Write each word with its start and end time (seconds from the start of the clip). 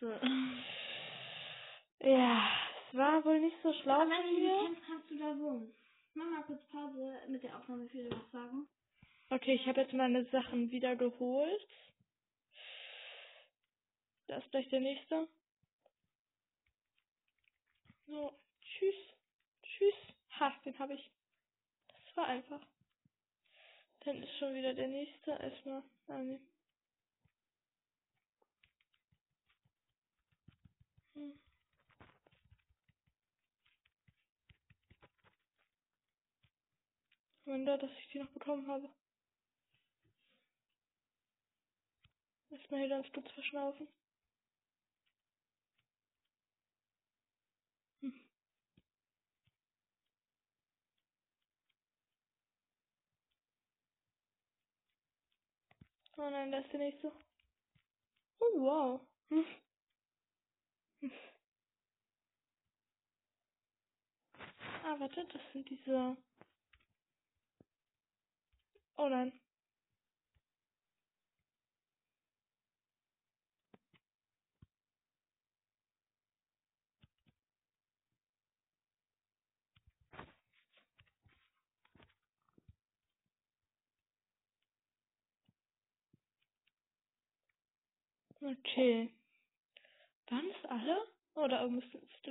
So. 0.00 0.12
Ja, 2.00 2.48
es 2.88 2.96
war 2.96 3.24
wohl 3.24 3.40
nicht 3.40 3.56
so 3.62 3.72
schlau 3.72 4.00
Aber 4.00 4.10
wenn 4.10 4.36
du 4.36 4.66
kennst, 4.66 4.86
kannst 4.86 5.10
du 5.10 5.18
da 5.18 5.38
wohnen. 5.38 5.74
Mach 6.14 6.30
mal 6.30 6.42
kurz 6.44 6.62
Pause 6.68 7.20
mit 7.28 7.42
der 7.42 7.56
Aufnahme, 7.56 7.86
ich 7.86 7.94
will 7.94 8.08
dir 8.08 8.16
was 8.16 8.30
sagen. 8.30 8.68
Okay, 9.30 9.54
ich 9.54 9.66
habe 9.66 9.80
jetzt 9.80 9.92
meine 9.92 10.24
Sachen 10.26 10.70
wieder 10.70 10.96
geholt. 10.96 11.66
Da 14.28 14.38
ist 14.38 14.50
gleich 14.50 14.68
der 14.68 14.80
nächste. 14.80 15.28
So, 18.06 18.32
tschüss. 18.62 18.94
Tschüss. 19.62 19.94
Ha, 20.38 20.54
den 20.64 20.78
habe 20.78 20.94
ich. 20.94 21.10
Das 21.88 22.16
war 22.16 22.26
einfach. 22.26 22.60
Dann 24.00 24.22
ist 24.22 24.38
schon 24.38 24.54
wieder 24.54 24.74
der 24.74 24.88
nächste. 24.88 25.32
Erstmal 25.32 25.82
annehmen. 26.06 26.46
Hm. 31.14 31.38
Wunder, 37.58 37.76
dass 37.76 37.90
ich 37.90 38.08
die 38.12 38.20
noch 38.20 38.30
bekommen 38.30 38.68
habe. 38.68 38.88
Erstmal 42.50 42.80
hier 42.80 42.88
ganz 42.88 43.12
kurz 43.12 43.28
verschnaufen. 43.32 43.88
Hm. 48.00 48.12
Oh 56.16 56.30
nein, 56.30 56.52
da 56.52 56.58
ist 56.58 56.72
der 56.72 56.78
nächste. 56.78 57.10
Oh 58.38 58.60
wow. 58.60 59.00
Hm. 59.30 59.44
Hm. 61.00 61.10
Ah, 64.84 64.94
warte, 65.00 65.26
das 65.32 65.42
sind 65.52 65.68
diese. 65.68 66.16
Oh 68.98 69.08
nein. 69.08 69.32
Okay. 88.42 89.10
Waren 90.28 90.50
es 90.50 90.70
alle? 90.70 91.06
Oder 91.34 91.68
müssen 91.68 92.00
es 92.02 92.22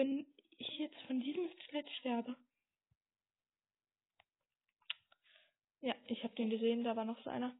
Wenn 0.00 0.26
ich 0.56 0.78
jetzt 0.78 0.98
von 1.02 1.20
diesem 1.20 1.46
Skelett 1.50 1.90
sterbe. 1.98 2.34
Ja, 5.82 5.94
ich 6.06 6.24
habe 6.24 6.34
den 6.36 6.48
gesehen, 6.48 6.84
da 6.84 6.96
war 6.96 7.04
noch 7.04 7.22
so 7.22 7.28
einer. 7.28 7.54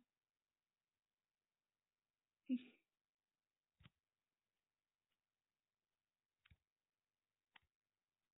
Hm. 2.48 2.72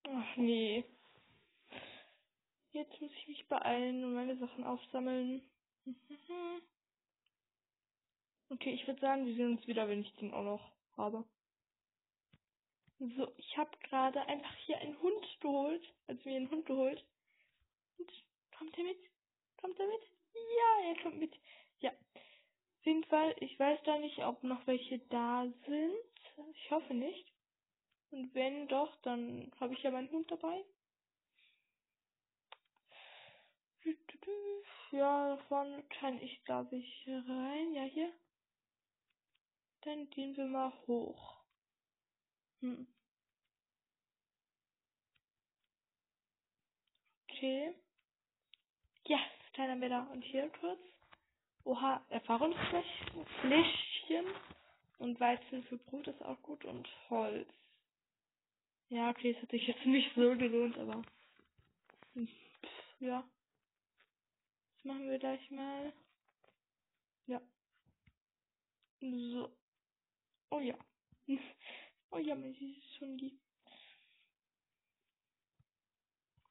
Ach 0.04 0.36
nee. 0.38 0.82
Jetzt 2.72 2.98
muss 3.02 3.10
ich 3.12 3.28
mich 3.28 3.48
beeilen 3.48 4.02
und 4.02 4.14
meine 4.14 4.38
Sachen 4.38 4.64
aufsammeln. 4.64 5.42
Okay, 8.52 8.72
ich 8.72 8.84
würde 8.88 9.00
sagen, 9.00 9.26
wir 9.26 9.34
sehen 9.36 9.56
uns 9.58 9.66
wieder, 9.68 9.88
wenn 9.88 10.00
ich 10.00 10.12
den 10.16 10.34
auch 10.34 10.42
noch 10.42 10.72
habe. 10.96 11.24
So, 13.00 13.32
ich 13.38 13.56
habe 13.56 13.70
gerade 13.78 14.20
einfach 14.26 14.54
hier 14.66 14.76
einen 14.78 15.00
Hund 15.00 15.40
geholt. 15.40 15.82
Also 16.06 16.28
mir 16.28 16.36
einen 16.36 16.50
Hund 16.50 16.66
geholt. 16.66 17.02
Und 17.96 18.12
kommt 18.56 18.76
er 18.76 18.84
mit? 18.84 18.98
Kommt 19.56 19.80
er 19.80 19.86
mit? 19.86 20.02
Ja, 20.34 20.88
er 20.90 21.02
kommt 21.02 21.18
mit. 21.18 21.34
Ja. 21.80 21.90
Auf 21.90 22.86
jeden 22.86 23.04
Fall, 23.04 23.34
ich 23.40 23.58
weiß 23.58 23.80
da 23.84 23.96
nicht, 23.98 24.18
ob 24.18 24.42
noch 24.42 24.66
welche 24.66 24.98
da 25.08 25.46
sind. 25.66 25.94
Ich 26.52 26.70
hoffe 26.70 26.92
nicht. 26.92 27.32
Und 28.10 28.34
wenn 28.34 28.68
doch, 28.68 28.94
dann 29.02 29.50
habe 29.60 29.72
ich 29.72 29.82
ja 29.82 29.90
meinen 29.90 30.10
Hund 30.10 30.30
dabei. 30.30 30.62
Ja, 34.90 35.36
da 35.36 35.42
vorne 35.44 35.82
kann 35.84 36.20
ich, 36.20 36.44
glaube 36.44 36.76
ich, 36.76 37.06
rein. 37.06 37.72
Ja, 37.72 37.84
hier. 37.84 38.12
Dann 39.82 40.10
gehen 40.10 40.36
wir 40.36 40.44
mal 40.44 40.72
hoch. 40.86 41.39
Hm. 42.60 42.86
Okay. 47.30 47.74
Ja, 49.06 49.18
mehr 49.76 49.88
da. 49.88 50.02
Und 50.12 50.22
hier 50.22 50.48
kurz. 50.60 50.78
Oha, 51.64 52.04
Erfahrungsfläschchen. 52.10 54.26
Und 54.98 55.18
Weizen 55.20 55.62
für 55.64 55.76
Brot 55.78 56.06
ist 56.08 56.22
auch 56.22 56.40
gut. 56.42 56.64
Und 56.64 56.88
Holz. 57.10 57.48
Ja, 58.90 59.10
okay, 59.10 59.30
es 59.32 59.42
hat 59.42 59.50
sich 59.50 59.66
jetzt 59.66 59.84
nicht 59.86 60.14
so 60.14 60.36
gelohnt, 60.36 60.78
aber. 60.78 61.02
hm, 62.14 62.28
Ja. 63.00 63.24
Das 64.76 64.84
machen 64.84 65.10
wir 65.10 65.18
gleich 65.18 65.50
mal. 65.50 65.92
Ja. 67.26 67.40
So. 69.00 69.50
Oh 70.50 70.60
ja. 70.60 70.76
Oh 72.10 72.18
ja, 72.18 72.34
mein 72.34 72.54
süßes 72.54 73.00
Hundi. 73.00 73.38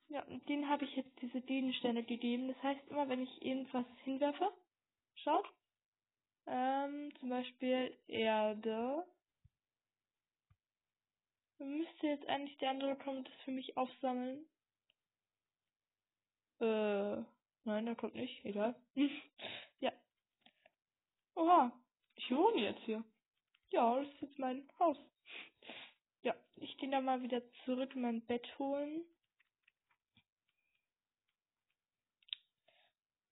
Ja, 0.09 0.23
und 0.23 0.47
denen 0.49 0.67
habe 0.69 0.85
ich 0.85 0.95
jetzt 0.95 1.21
diese 1.21 1.41
Gegenstände 1.41 2.03
gegeben. 2.03 2.47
Das 2.47 2.63
heißt, 2.63 2.87
immer 2.87 3.07
wenn 3.09 3.21
ich 3.21 3.41
irgendwas 3.45 3.85
hinwerfe, 4.03 4.51
schaut, 5.15 5.47
ähm, 6.47 7.13
zum 7.19 7.29
Beispiel 7.29 7.95
Erde, 8.07 9.05
müsste 11.59 12.07
jetzt 12.07 12.25
eigentlich 12.27 12.57
der 12.57 12.71
andere 12.71 12.95
kommen 12.97 13.19
und 13.19 13.27
das 13.27 13.41
für 13.43 13.51
mich 13.51 13.77
aufsammeln. 13.77 14.45
Äh, 16.59 17.17
nein, 17.65 17.85
der 17.85 17.95
kommt 17.95 18.15
nicht, 18.15 18.43
egal. 18.45 18.75
ja. 19.79 19.91
Oha, 21.35 21.71
ich 22.15 22.31
wohne 22.31 22.61
jetzt 22.61 22.81
hier. 22.81 23.03
Ja, 23.71 23.99
das 23.99 24.07
ist 24.07 24.21
jetzt 24.21 24.39
mein 24.39 24.67
Haus. 24.79 24.97
Ja, 26.23 26.35
ich 26.55 26.75
gehe 26.77 26.89
dann 26.89 27.05
mal 27.05 27.21
wieder 27.21 27.41
zurück 27.65 27.95
in 27.95 28.01
mein 28.01 28.25
Bett 28.25 28.47
holen. 28.57 29.05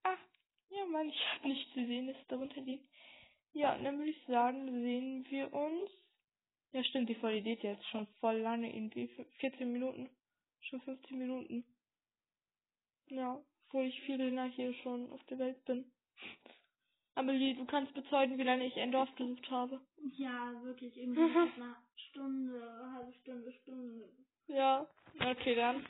Ah, 0.03 0.18
ja 0.70 0.86
Mann, 0.86 1.09
ich 1.09 1.25
habe 1.34 1.48
nicht 1.50 1.74
gesehen, 1.74 2.08
dass 2.08 2.18
es 2.18 2.28
darunter 2.28 2.62
liegt. 2.62 2.88
Ja, 3.53 3.75
und 3.75 3.84
dann 3.84 3.98
würde 3.98 4.12
ich 4.12 4.24
sagen, 4.28 4.70
sehen 4.84 5.25
wir 5.30 5.52
uns. 5.52 5.90
Ja, 6.72 6.84
stimmt, 6.84 7.09
die 7.09 7.16
Folge 7.16 7.42
geht 7.42 7.64
jetzt 7.64 7.86
schon 7.88 8.06
voll 8.19 8.38
lange, 8.38 8.74
irgendwie 8.74 9.08
14 9.40 9.72
Minuten, 9.72 10.09
schon 10.62 10.81
15 10.81 11.18
Minuten. 11.18 11.66
Ja, 13.09 13.42
obwohl 13.66 13.86
ich 13.86 14.00
viel 14.02 14.18
länger 14.18 14.46
hier 14.46 14.74
schon 14.75 15.12
auf 15.12 15.24
der 15.25 15.40
Welt 15.40 15.64
bin. 15.66 15.92
Amelie, 17.18 17.56
du 17.56 17.66
kannst 17.66 17.96
bezeugen, 17.96 18.38
wie 18.38 18.44
lange 18.44 18.68
ich 18.68 18.80
ein 18.80 18.92
Dorf 18.92 19.10
besucht 19.16 19.50
habe. 19.50 19.82
Ja, 20.18 20.54
wirklich, 20.62 20.96
irgendwie 20.96 21.20
einer 21.56 21.76
Stunde, 21.96 22.92
halbe 22.94 23.12
Stunde, 23.14 23.52
Stunde. 23.54 24.08
Ja, 24.46 24.88
okay, 25.20 25.56
dann. 25.56 25.84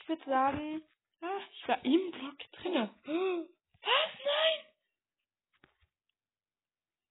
Ich 0.00 0.08
würde 0.08 0.24
sagen, 0.24 0.82
ah, 1.20 1.40
ich 1.52 1.68
war 1.68 1.84
im 1.84 2.10
Block 2.10 2.38
drinne. 2.52 2.88
Was? 3.04 4.10
Nein! 4.24 4.64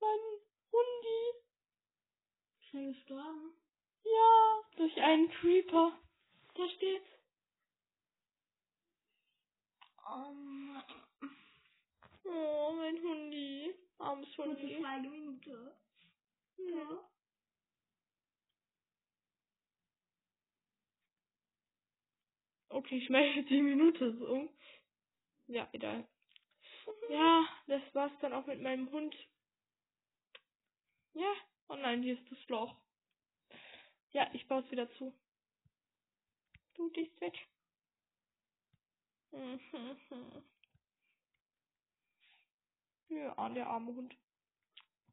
Mein 0.02 0.20
Hundi. 0.72 1.46
Schnell 2.68 2.94
gestorben. 2.94 3.54
Ja, 4.04 4.62
durch 4.76 5.00
einen 5.00 5.30
Creeper. 5.30 5.92
Da 6.56 6.70
steht's. 6.70 7.06
Oh 10.04 10.34
Mann. 10.34 10.84
Oh, 12.28 12.74
mein 12.74 13.02
Hundi. 13.02 13.74
Armes 13.98 14.38
Hundi. 14.38 14.76
Schweigeminute. 14.76 15.76
Ja. 16.58 17.10
Okay, 22.70 22.98
ich 22.98 23.10
meine, 23.10 23.44
die 23.44 23.62
Minute 23.62 24.12
um. 24.12 24.50
Ja, 25.48 25.68
egal. 25.72 26.08
Ja, 27.10 27.48
das 27.68 27.82
war's 27.94 28.12
dann 28.22 28.34
auch 28.34 28.46
mit 28.46 28.62
meinem 28.62 28.92
Hund. 28.92 29.16
Ja, 31.14 31.34
oh 31.70 31.76
nein, 31.76 32.04
hier 32.04 32.20
ist 32.20 32.32
das 32.32 32.48
Loch. 32.48 32.76
Ja, 34.12 34.30
ich 34.34 34.48
baue 34.48 34.62
es 34.62 34.72
wieder 34.72 34.90
zu. 34.92 35.14
Du, 36.76 36.88
ist 36.90 37.22
weg. 37.22 37.36
Ja, 43.10 43.50
der 43.50 43.68
arme 43.68 43.94
Hund. 43.96 44.16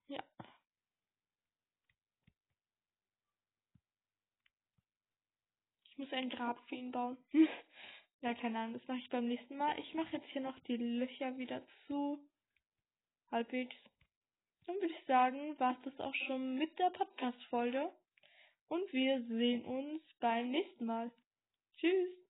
Ja. 0.08 0.22
Ich 5.84 5.98
muss 5.98 6.12
ein 6.12 6.28
Grab 6.28 6.58
für 6.68 6.74
ihn 6.74 6.90
bauen. 6.90 7.16
ja, 8.20 8.34
keine 8.34 8.58
Ahnung, 8.58 8.74
das 8.74 8.88
mache 8.88 8.98
ich 8.98 9.08
beim 9.10 9.28
nächsten 9.28 9.56
Mal. 9.56 9.78
Ich 9.78 9.94
mache 9.94 10.16
jetzt 10.16 10.28
hier 10.30 10.42
noch 10.42 10.58
die 10.60 10.76
Löcher 10.76 11.36
wieder 11.38 11.62
zu. 11.86 12.18
Halbwegs. 13.30 13.76
Dann 14.66 14.76
würde 14.76 14.94
ich 14.94 15.06
sagen, 15.06 15.58
war 15.60 15.76
es 15.76 15.82
das 15.82 16.00
auch 16.00 16.14
schon 16.26 16.56
mit 16.56 16.78
der 16.78 16.90
Podcast-Folge. 16.90 17.92
Und 18.68 18.92
wir 18.92 19.22
sehen 19.26 19.64
uns 19.64 20.02
beim 20.20 20.50
nächsten 20.50 20.86
Mal. 20.86 21.12
Tschüss. 21.76 22.23